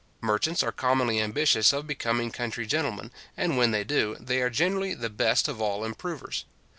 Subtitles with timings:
[0.21, 4.95] Merchants are commonly ambitious of becoming country gentlemen, and, when they do, they are generally
[4.95, 6.43] the best of all improvers.